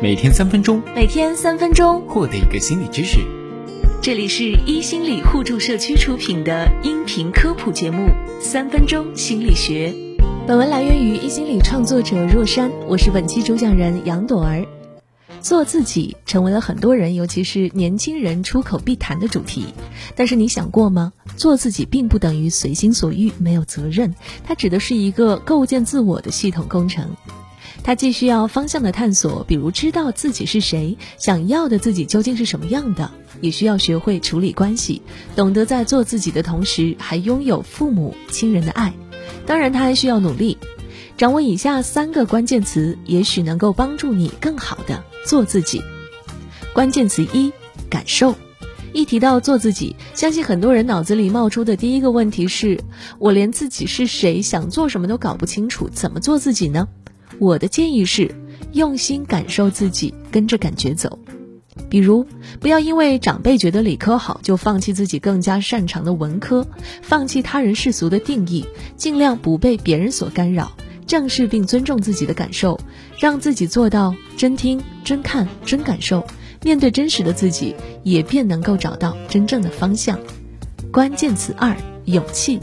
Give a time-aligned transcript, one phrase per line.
[0.00, 3.18] 每天三分钟，每天三分钟，获得一个心理知识。
[4.00, 8.04] 这里是一心理互助社区出品的音频科普节目
[8.40, 9.92] 《三分钟心理学》。
[10.46, 14.64] 本文来源于一心理创作者若山，我是本期主讲人杨朵儿。
[15.40, 19.66] 做自己成为了很多人，尤其是年轻人出口必谈的主题。
[20.14, 21.12] 但是你想过吗？
[21.36, 27.16] 做自己并不等于随心所欲、没有责任，它指的是一个构建自我的系统工程。
[27.88, 33.10] 他既需要方向的探索，比如知道自己是谁，想要的自己究竟是什么样的，
[33.40, 35.00] 也需要学会处理关系，
[35.34, 38.92] 懂得在做自己的同时还拥有父母亲人的爱。
[39.46, 40.58] 当然，他还需要努力。
[41.16, 45.82] 掌握以下三个关键词，也许能够帮助你更好的做自己。
[46.74, 47.50] 关键词一：
[47.88, 48.34] 感受。
[48.92, 52.78] 一提到做自己，相信很多人脑子里冒出的第一个问题是：
[53.18, 56.86] 我连自己是谁、想做什么都搞不清楚，怎么做自己呢？
[57.38, 58.34] 我的建议是，
[58.72, 61.18] 用心感受自己，跟着感觉走。
[61.88, 62.26] 比如，
[62.60, 66.66] 不要因为长辈觉得理科好，就放弃自己更加擅长的文科，
[67.00, 70.72] 放弃他人世俗的定义，尽量不被别人所干扰，
[71.06, 72.78] 正视并尊重自己的感受，
[73.18, 76.26] 让自己做到真听、真看、真感受。
[76.64, 80.18] 面对真实的自己，也便能够找到真正的方向。
[80.90, 81.76] 关键词二：
[82.06, 82.58] 勇气。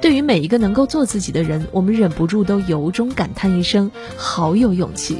[0.00, 5.18] 对于每一个能够做自己的人，我们忍不住都由衷感叹一声：好有勇气！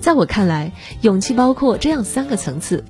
[0.00, 0.72] 在我看来，
[1.02, 2.84] 勇气包括这样三个层次。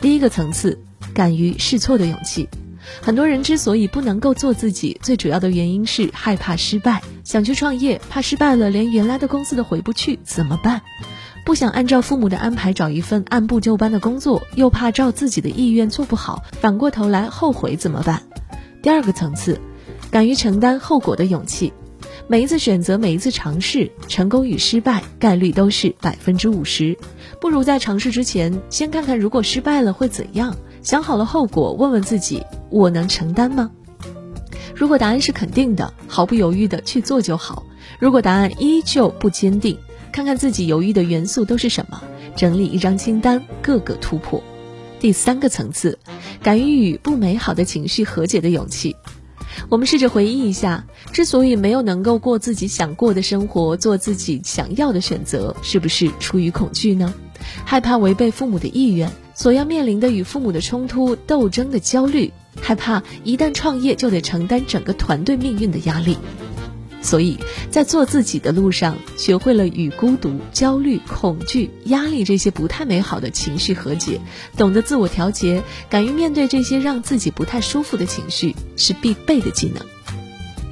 [0.00, 0.78] 第一个层次，
[1.14, 2.48] 敢于试错的勇气。
[3.00, 7.02] 很多人之所以不能够做自己，最主要的原因是害怕失败。
[7.24, 10.82] 想去创业，怕失败了连原来的公司都回不去，怎么办？
[11.44, 18.22] 不想按照父母的安排找一份按部就班的工作，又怕照自己的意愿做不好，反过头来后悔怎么办？
[18.82, 19.60] 第二个层次。
[20.12, 21.72] 敢于承担后果的勇气，
[22.28, 26.94] 每一次选择，每一次尝试，成功与失败概率都是百分之五十。
[27.40, 33.70] 不如在尝试之前，先看看如果失败了会怎样，想好了后果，问问自己：我能承担吗？
[34.74, 37.62] 如果答案是肯定的，毫不犹豫的去做就好；
[37.98, 39.78] 如果答案依旧不坚定，
[40.12, 41.98] 看看自己犹豫的元素都是什么，
[42.36, 44.44] 整理一张清单，各个突破。
[45.00, 45.98] 第三个层次，
[46.42, 48.94] 敢于与不美好的情绪和解的勇气。
[49.72, 50.84] 我们试着回忆一下，
[51.14, 57.14] 之所以没有能够过自己想过的生活，做自己想要的选择，是不是出于恐惧呢？
[57.64, 66.18] 害怕违背父母的意愿，所要面临的与父母的冲突斗争的焦虑，害怕一旦创业就得承担整个团队命运的压力。
[67.02, 67.36] 所以
[67.70, 74.20] 在做自己的路上，学会了与孤独、焦虑、恐惧、压力这些不太美好的情绪和解，
[74.56, 79.84] 懂得自我调节，敢于面对这些让自己不太舒服的情绪，是必备的技能。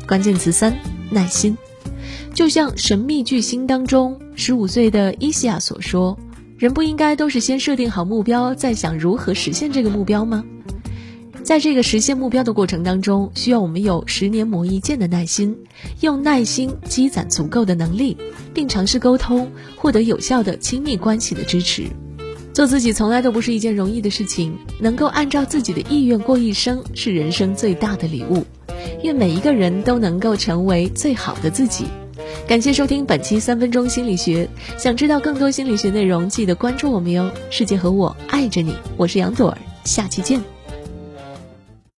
[0.07, 0.79] 关键词三：
[1.11, 1.57] 耐心。
[2.33, 6.17] 就像《神秘巨星》当中十五岁的伊西亚所说
[6.57, 10.45] ：“人不应该都是先设定好目标，再想如何实现这个目标吗？”
[11.43, 15.56] 在这个实现目标的过程当中，需要我们有十年磨一剑的耐心，
[16.01, 18.17] 用耐心积攒足够的能力，
[18.55, 21.84] 并尝试沟通，获得有效的亲密关系的支持。
[22.53, 28.45] 做自己从来都不是一件容易的事情，能够按照自己的意愿过一生，是人生最大的礼物。
[29.03, 31.87] 愿每一个人都能够成为最好的自己。
[32.47, 37.31] 感谢收听本期三分钟心理学，想知道更多心理学内容，记得关注我们哟。
[37.50, 40.59] 世界和我爱着你，我是杨朵儿，下期见。